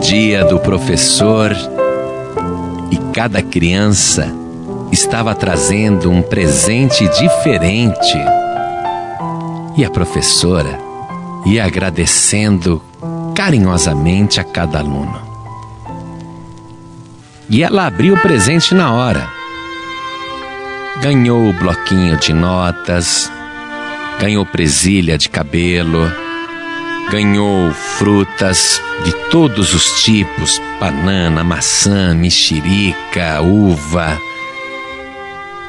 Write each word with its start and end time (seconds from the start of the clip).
dia 0.00 0.44
do 0.44 0.58
professor 0.58 1.52
e 2.90 2.96
cada 3.12 3.42
criança 3.42 4.32
estava 4.92 5.34
trazendo 5.34 6.10
um 6.10 6.22
presente 6.22 7.06
diferente. 7.08 8.16
E 9.76 9.84
a 9.84 9.90
professora 9.90 10.78
ia 11.44 11.64
agradecendo 11.64 12.82
carinhosamente 13.34 14.40
a 14.40 14.44
cada 14.44 14.78
aluno. 14.78 15.20
E 17.48 17.62
ela 17.62 17.86
abriu 17.86 18.14
o 18.14 18.20
presente 18.20 18.74
na 18.74 18.92
hora. 18.92 19.28
Ganhou 21.00 21.48
o 21.48 21.52
bloquinho 21.52 22.16
de 22.16 22.32
notas, 22.32 23.30
ganhou 24.18 24.44
presilha 24.44 25.16
de 25.16 25.28
cabelo, 25.28 26.10
ganhou 27.10 27.70
frutas 27.72 28.80
de 29.04 29.12
todos 29.30 29.74
os 29.74 30.02
tipos: 30.02 30.60
banana, 30.80 31.42
maçã, 31.42 32.14
mexerica, 32.14 33.40
uva. 33.40 34.18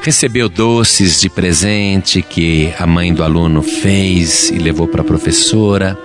Recebeu 0.02 0.48
doces 0.48 1.20
de 1.20 1.28
presente 1.28 2.22
que 2.22 2.72
a 2.78 2.86
mãe 2.86 3.12
do 3.12 3.22
aluno 3.22 3.62
fez 3.62 4.50
e 4.50 4.58
levou 4.58 4.88
para 4.88 5.02
a 5.02 5.04
professora, 5.04 5.98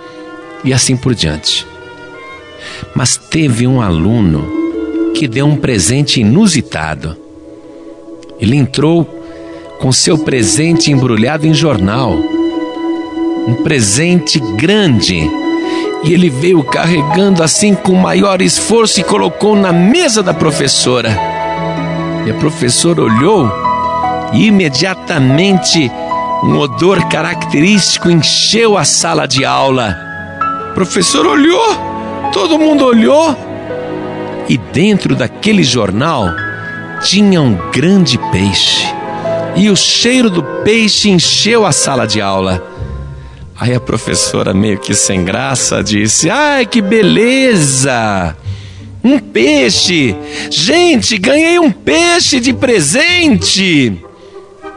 e 0.64 0.74
assim 0.74 0.98
por 0.98 1.16
diante. 1.16 1.66
Mas 2.94 3.16
teve 3.16 3.66
um 3.66 3.82
aluno 3.82 5.12
que 5.14 5.28
deu 5.28 5.46
um 5.46 5.56
presente 5.56 6.20
inusitado. 6.20 7.16
Ele 8.40 8.58
entrou 8.58 9.06
com 9.80 9.92
seu 9.94 10.18
presente 10.18 10.92
embrulhado 10.92 11.48
em 11.48 11.54
jornal 11.54 12.35
um 13.48 13.64
presente 13.64 14.40
grande. 14.40 15.30
E 16.04 16.14
ele 16.14 16.30
veio 16.30 16.64
carregando 16.64 17.42
assim 17.42 17.74
com 17.74 17.94
maior 17.96 18.42
esforço 18.42 19.00
e 19.00 19.04
colocou 19.04 19.56
na 19.56 19.72
mesa 19.72 20.22
da 20.22 20.34
professora. 20.34 21.18
E 22.26 22.32
a 22.32 22.34
professora 22.36 23.02
olhou 23.02 23.52
e 24.34 24.48
imediatamente 24.48 25.92
um 26.44 26.60
odor 26.60 27.08
característico 27.08 28.10
encheu 28.10 28.78
a 28.78 28.84
sala 28.84 29.28
de 29.28 29.46
aula. 29.46 29.98
O 30.72 30.74
professor 30.74 31.26
olhou, 31.26 31.76
todo 32.34 32.60
mundo 32.60 32.86
olhou, 32.86 33.36
e 34.48 34.58
dentro 34.58 35.16
daquele 35.16 35.64
jornal 35.64 36.28
tinha 37.02 37.42
um 37.42 37.56
grande 37.72 38.18
peixe. 38.32 38.86
E 39.56 39.70
o 39.70 39.76
cheiro 39.76 40.30
do 40.30 40.44
peixe 40.64 41.10
encheu 41.10 41.66
a 41.66 41.72
sala 41.72 42.06
de 42.06 42.22
aula. 42.22 42.75
Aí 43.58 43.74
a 43.74 43.80
professora, 43.80 44.54
meio 44.54 44.78
que 44.78 44.94
sem 44.94 45.24
graça, 45.24 45.82
disse: 45.82 46.30
Ai, 46.30 46.66
que 46.66 46.82
beleza! 46.82 48.36
Um 49.02 49.18
peixe! 49.18 50.16
Gente, 50.50 51.18
ganhei 51.18 51.58
um 51.58 51.72
peixe 51.72 52.40
de 52.40 52.54
presente! 52.54 53.98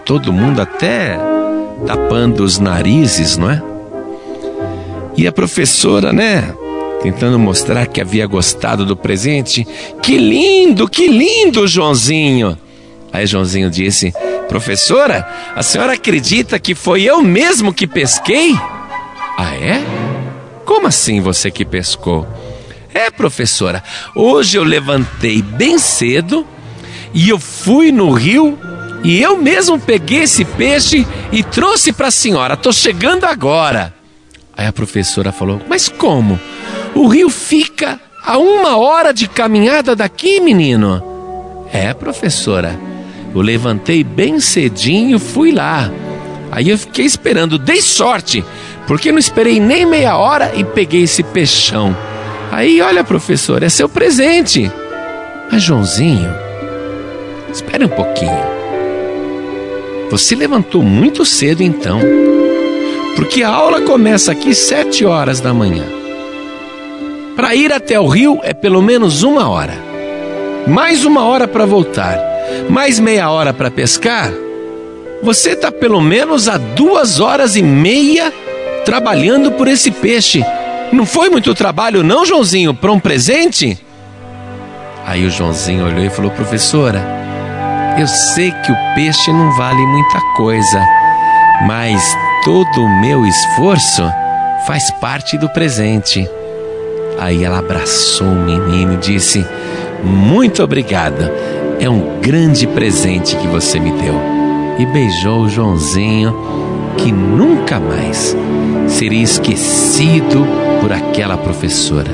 Todo 0.05 0.33
mundo 0.33 0.62
até 0.62 1.19
tapando 1.87 2.45
os 2.45 2.59
narizes, 2.59 3.37
não 3.37 3.51
é? 3.51 3.62
E 5.17 5.27
a 5.27 5.33
professora, 5.33 6.12
né? 6.12 6.55
Tentando 7.03 7.39
mostrar 7.39 7.87
que 7.87 8.01
havia 8.01 8.27
gostado 8.27 8.87
do 8.87 8.97
presente. 8.97 9.67
Que 10.03 10.17
lindo, 10.19 10.89
que 10.89 11.09
lindo, 11.09 11.67
Joãozinho! 11.67 12.56
Aí 13.12 13.27
Joãozinho 13.27 13.71
disse: 13.71 14.12
Professora, 14.49 15.29
a 15.55 15.63
senhora 15.63 15.93
acredita 15.93 16.59
que 16.59 16.75
foi 16.75 17.03
eu 17.03 17.23
mesmo 17.23 17.73
que 17.73 17.87
pesquei? 17.87 18.55
Ah, 19.37 19.55
é? 19.55 19.83
Como 20.65 20.87
assim 20.87 21.21
você 21.21 21.51
que 21.51 21.65
pescou? 21.65 22.27
É, 22.93 23.11
professora, 23.11 23.83
hoje 24.15 24.56
eu 24.56 24.65
levantei 24.65 25.43
bem 25.43 25.78
cedo 25.78 26.47
e 27.12 27.28
eu 27.28 27.39
fui 27.39 27.93
no 27.93 28.11
rio 28.11 28.59
e 29.05 29.22
eu 29.22 29.37
mesmo 29.37 29.78
peguei 29.78 30.22
esse 30.22 30.45
peixe 30.45 31.06
e 31.31 31.43
trouxe 31.43 31.93
para 31.93 32.09
a 32.09 32.11
senhora. 32.11 32.56
Tô 32.56 32.72
chegando 32.72 33.25
agora. 33.25 33.95
Aí 34.56 34.67
a 34.67 34.72
professora 34.72 35.31
falou: 35.31 35.61
Mas 35.69 35.89
como? 35.89 36.41
O 36.95 37.06
rio 37.06 37.31
fica 37.31 38.01
a 38.25 38.39
uma 38.39 38.77
hora 38.77 39.12
de 39.12 39.28
caminhada 39.28 39.95
daqui, 39.95 40.41
menino? 40.41 41.03
É, 41.72 41.95
professora. 41.95 42.78
Eu 43.34 43.41
levantei 43.41 44.03
bem 44.03 44.41
cedinho, 44.41 45.19
fui 45.19 45.53
lá. 45.53 45.91
Aí 46.50 46.71
eu 46.71 46.78
fiquei 46.78 47.05
esperando, 47.05 47.59
dei 47.59 47.81
sorte, 47.83 48.44
porque 48.87 49.12
não 49.12 49.19
esperei 49.19 49.61
nem 49.61 49.84
meia 49.84 50.16
hora 50.16 50.53
e 50.55 50.65
peguei 50.65 51.03
esse 51.03 51.22
peixão. 51.22 51.94
Aí, 52.50 52.81
olha, 52.81 53.05
professor, 53.05 53.62
é 53.62 53.69
seu 53.69 53.89
presente. 53.89 54.71
Mas, 55.53 55.62
Joãozinho, 55.62 56.31
espere 57.53 57.84
um 57.84 57.89
pouquinho. 57.89 58.59
Você 60.10 60.34
levantou 60.34 60.83
muito 60.83 61.25
cedo 61.27 61.62
então, 61.62 62.00
porque 63.15 63.43
a 63.43 63.50
aula 63.50 63.83
começa 63.83 64.33
aqui 64.33 64.55
sete 64.55 65.05
horas 65.05 65.39
da 65.39 65.53
manhã. 65.53 65.84
Para 67.37 67.55
ir 67.55 67.72
até 67.72 68.00
o 68.00 68.09
rio 68.09 68.41
é 68.43 68.55
pelo 68.55 68.81
menos 68.81 69.22
uma 69.22 69.49
hora, 69.49 69.75
mais 70.66 71.05
uma 71.05 71.25
hora 71.25 71.47
para 71.47 71.66
voltar 71.66 72.28
mais 72.69 72.98
meia 72.98 73.31
hora 73.31 73.53
para 73.53 73.70
pescar, 73.70 74.31
você 75.22 75.50
está 75.50 75.72
pelo 75.72 76.00
menos 76.00 76.48
há 76.48 76.56
duas 76.56 77.20
horas 77.20 77.56
e 77.56 77.62
meia 77.62 78.32
trabalhando 78.84 79.53
por 79.53 79.66
esse 79.66 79.91
peixe. 79.91 80.44
Não 80.92 81.04
foi 81.04 81.28
muito 81.28 81.54
trabalho, 81.54 82.03
não, 82.03 82.25
Joãozinho, 82.25 82.72
para 82.72 82.92
um 82.92 83.00
presente? 83.00 83.78
Aí 85.04 85.26
o 85.26 85.31
Joãozinho 85.31 85.86
olhou 85.86 86.04
e 86.04 86.10
falou: 86.10 86.31
Professora, 86.31 87.03
eu 87.98 88.06
sei 88.06 88.50
que 88.50 88.72
o 88.72 88.94
peixe 88.94 89.32
não 89.32 89.50
vale 89.53 89.80
muita 89.80 90.20
coisa, 90.36 90.80
mas 91.66 92.03
todo 92.44 92.84
o 92.84 93.00
meu 93.00 93.26
esforço 93.26 94.03
faz 94.66 94.91
parte 94.92 95.36
do 95.36 95.48
presente. 95.48 96.28
Aí 97.19 97.42
ela 97.42 97.59
abraçou 97.59 98.28
o 98.28 98.34
menino 98.34 98.94
e 98.94 98.98
disse: 98.98 99.44
Muito 100.04 100.62
obrigada 100.62 101.32
é 101.81 101.89
um 101.89 102.21
grande 102.21 102.66
presente 102.66 103.37
que 103.37 103.47
você 103.47 103.78
me 103.78 103.91
deu. 103.93 104.15
E 104.78 104.87
beijou 104.87 105.43
o 105.43 105.49
Joãozinho, 105.49 106.34
que 106.97 107.11
nunca 107.11 107.81
mais 107.81 108.37
seria 108.89 109.22
esquecido 109.22 110.47
por 110.81 110.93
aquela 110.93 111.37
professora, 111.37 112.11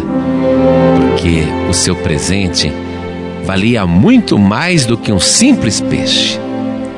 porque 0.99 1.45
o 1.69 1.75
seu 1.75 1.95
presente 1.97 2.73
valia 3.45 3.87
muito 3.87 4.39
mais 4.39 4.87
do 4.87 4.97
que 4.97 5.13
um 5.13 5.21
simples 5.21 5.81
peixe. 5.81 6.41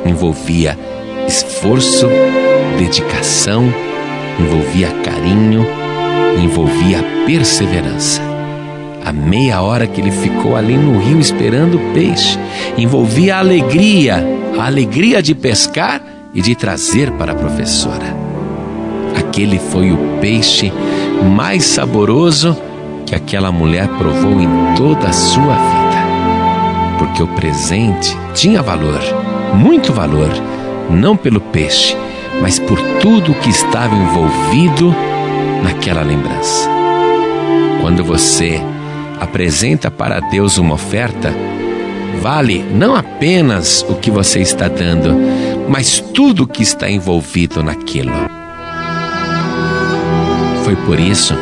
Envolvia 0.05 0.79
esforço, 1.27 2.07
dedicação, 2.79 3.65
envolvia 4.39 4.89
carinho, 5.03 5.67
envolvia 6.41 7.03
perseverança. 7.27 8.36
A 9.07 9.13
meia 9.13 9.63
hora 9.63 9.87
que 9.87 10.01
ele 10.01 10.11
ficou 10.11 10.57
ali 10.57 10.77
no 10.77 10.99
rio 10.99 11.21
esperando 11.21 11.77
o 11.77 11.93
peixe 11.95 12.37
envolvia 12.77 13.37
a 13.37 13.39
alegria, 13.39 14.17
a 14.59 14.67
alegria 14.67 15.23
de 15.23 15.33
pescar 15.33 16.03
e 16.35 16.43
de 16.43 16.57
trazer 16.57 17.13
para 17.13 17.31
a 17.31 17.35
professora. 17.37 18.17
Aquele 19.17 19.61
foi 19.61 19.93
o 19.93 20.19
peixe 20.21 20.73
mais 21.37 21.63
saboroso 21.63 22.61
que 23.07 23.15
aquela 23.15 23.53
mulher 23.53 23.87
provou 23.91 24.41
em 24.41 24.75
toda 24.77 25.07
a 25.07 25.13
sua 25.13 25.55
vida. 25.55 26.99
Porque 26.99 27.23
o 27.23 27.29
presente 27.29 28.13
tinha 28.35 28.61
valor, 28.61 29.01
muito 29.55 29.93
valor, 29.93 30.31
não 30.91 31.17
pelo 31.17 31.41
peixe, 31.41 31.97
mas 32.43 32.59
por 32.59 32.81
tudo 33.01 33.35
que 33.35 33.51
estava 33.51 33.95
envolvido 33.95 34.93
naquela 35.63 36.03
lembrança. 36.03 36.69
Quando 37.81 38.03
você 38.03 38.61
apresenta 39.21 39.91
para 39.91 40.21
Deus 40.21 40.59
uma 40.59 40.75
oferta, 40.75 41.33
vale 42.21 42.65
não 42.73 42.95
apenas 42.95 43.85
o 43.89 43.95
que 43.95 44.11
você 44.11 44.41
está 44.41 44.69
dando, 44.69 45.15
mas 45.69 46.01
tudo 46.01 46.45
o 46.45 46.47
que 46.47 46.63
está 46.63 46.91
envolvido 46.91 47.63
naquilo. 47.63 48.13
Foi 50.65 50.77
por 50.77 50.99
isso 50.99 51.35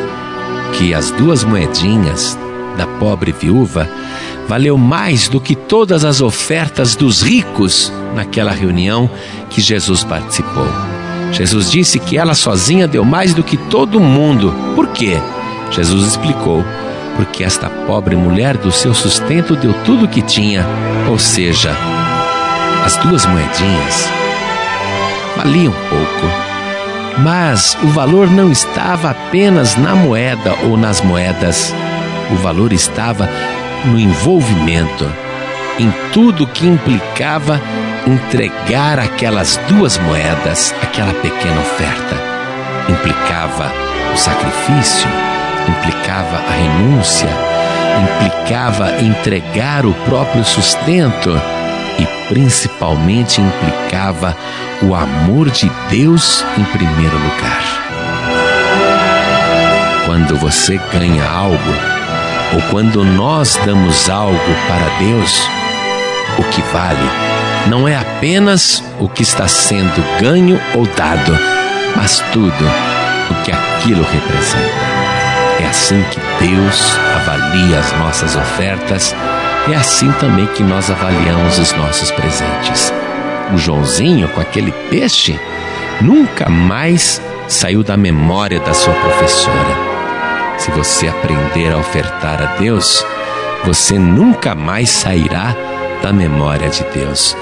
que 0.77 0.93
as 0.93 1.11
duas 1.11 1.43
moedinhas 1.43 2.37
da 2.77 2.85
pobre 2.85 3.31
viúva 3.31 3.89
valeu 4.47 4.77
mais 4.77 5.27
do 5.27 5.39
que 5.39 5.55
todas 5.55 6.05
as 6.05 6.21
ofertas 6.21 6.95
dos 6.95 7.21
ricos 7.21 7.91
naquela 8.13 8.51
reunião 8.51 9.09
que 9.49 9.61
Jesus 9.61 10.03
participou. 10.03 10.67
Jesus 11.31 11.71
disse 11.71 11.99
que 11.99 12.17
ela 12.17 12.33
sozinha 12.33 12.87
deu 12.87 13.03
mais 13.03 13.33
do 13.33 13.43
que 13.43 13.57
todo 13.57 13.99
mundo. 13.99 14.53
Por 14.75 14.87
quê? 14.89 15.17
Jesus 15.71 16.07
explicou 16.07 16.63
porque 17.15 17.43
esta 17.43 17.69
pobre 17.69 18.15
mulher 18.15 18.57
do 18.57 18.71
seu 18.71 18.93
sustento 18.93 19.55
deu 19.55 19.73
tudo 19.83 20.05
o 20.05 20.07
que 20.07 20.21
tinha, 20.21 20.65
ou 21.09 21.17
seja, 21.17 21.75
as 22.85 22.97
duas 22.97 23.25
moedinhas 23.25 24.09
valiam 25.37 25.73
pouco. 25.89 26.45
Mas 27.17 27.77
o 27.81 27.87
valor 27.87 28.29
não 28.29 28.51
estava 28.51 29.11
apenas 29.11 29.75
na 29.77 29.95
moeda 29.95 30.53
ou 30.63 30.75
nas 30.75 31.01
moedas, 31.01 31.73
O 32.31 32.35
valor 32.37 32.73
estava 32.73 33.29
no 33.85 33.99
envolvimento, 33.99 35.09
em 35.77 35.93
tudo 36.11 36.47
que 36.47 36.65
implicava 36.65 37.61
entregar 38.07 38.99
aquelas 38.99 39.57
duas 39.67 39.97
moedas, 39.99 40.73
aquela 40.81 41.13
pequena 41.13 41.59
oferta. 41.59 42.15
Implicava 42.89 43.71
o 44.11 44.17
sacrifício, 44.17 45.07
implicava 46.15 46.37
a 46.37 46.51
renúncia, 46.51 47.29
implicava 48.01 49.01
entregar 49.01 49.85
o 49.85 49.93
próprio 50.05 50.45
sustento 50.45 51.29
e 51.99 52.33
principalmente 52.33 53.41
implicava 53.41 54.35
o 54.81 54.95
amor 54.95 55.49
de 55.49 55.69
Deus 55.89 56.43
em 56.57 56.63
primeiro 56.65 57.17
lugar. 57.17 57.63
Quando 60.05 60.37
você 60.37 60.79
ganha 60.93 61.29
algo, 61.29 61.57
ou 62.53 62.61
quando 62.71 63.03
nós 63.03 63.59
damos 63.65 64.09
algo 64.09 64.55
para 64.67 64.97
Deus, 64.99 65.49
o 66.37 66.43
que 66.43 66.61
vale 66.71 67.09
não 67.67 67.87
é 67.87 67.97
apenas 67.97 68.81
o 68.99 69.09
que 69.09 69.23
está 69.23 69.47
sendo 69.47 70.21
ganho 70.21 70.61
ou 70.75 70.85
dado, 70.85 71.37
mas 71.95 72.23
tudo 72.31 72.65
o 73.29 73.43
que 73.43 73.51
aquilo 73.51 74.03
representa. 74.03 74.94
É 75.65 75.67
assim 75.67 75.99
que 76.11 76.19
Deus 76.47 76.95
avalia 77.15 77.79
as 77.79 77.91
nossas 77.93 78.35
ofertas, 78.35 79.15
é 79.67 79.75
assim 79.75 80.11
também 80.19 80.45
que 80.45 80.61
nós 80.61 80.91
avaliamos 80.91 81.57
os 81.57 81.73
nossos 81.73 82.11
presentes. 82.11 82.93
O 83.51 83.57
Joãozinho, 83.57 84.27
com 84.29 84.39
aquele 84.39 84.71
peixe, 84.91 85.39
nunca 86.01 86.47
mais 86.47 87.19
saiu 87.47 87.83
da 87.83 87.97
memória 87.97 88.59
da 88.59 88.75
sua 88.75 88.93
professora. 88.93 89.75
Se 90.59 90.69
você 90.69 91.07
aprender 91.07 91.73
a 91.73 91.77
ofertar 91.77 92.43
a 92.43 92.57
Deus, 92.59 93.03
você 93.63 93.97
nunca 93.97 94.53
mais 94.53 94.91
sairá 94.91 95.55
da 96.03 96.13
memória 96.13 96.69
de 96.69 96.83
Deus. 96.93 97.35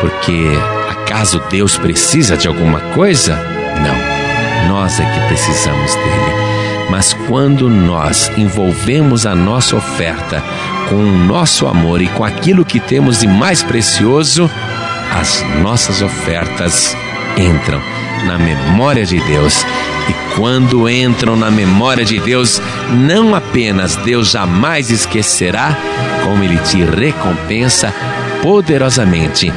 Porque 0.00 0.52
acaso 0.88 1.38
Deus 1.50 1.76
precisa 1.76 2.34
de 2.34 2.48
alguma 2.48 2.80
coisa? 2.94 3.36
Não, 3.82 4.74
nós 4.74 4.98
é 4.98 5.04
que 5.04 5.20
precisamos 5.28 5.94
dele. 5.96 6.57
Mas 6.90 7.12
quando 7.12 7.68
nós 7.68 8.30
envolvemos 8.36 9.26
a 9.26 9.34
nossa 9.34 9.76
oferta 9.76 10.42
com 10.88 10.96
o 10.96 11.18
nosso 11.18 11.66
amor 11.66 12.00
e 12.00 12.08
com 12.08 12.24
aquilo 12.24 12.64
que 12.64 12.80
temos 12.80 13.20
de 13.20 13.26
mais 13.26 13.62
precioso, 13.62 14.50
as 15.12 15.42
nossas 15.62 16.00
ofertas 16.00 16.96
entram 17.36 17.80
na 18.26 18.38
memória 18.38 19.04
de 19.04 19.20
Deus. 19.20 19.64
E 20.08 20.34
quando 20.34 20.88
entram 20.88 21.36
na 21.36 21.50
memória 21.50 22.04
de 22.04 22.18
Deus, 22.18 22.60
não 22.90 23.34
apenas 23.34 23.96
Deus 23.96 24.30
jamais 24.30 24.90
esquecerá, 24.90 25.76
como 26.24 26.42
Ele 26.42 26.58
te 26.58 26.82
recompensa 26.82 27.92
poderosamente, 28.42 29.52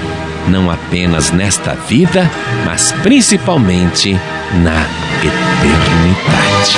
não 0.48 0.70
apenas 0.70 1.32
nesta 1.32 1.76
vida, 1.76 2.30
mas 2.66 2.92
principalmente 3.04 4.20
na 4.54 4.86
eternidade. 5.24 6.78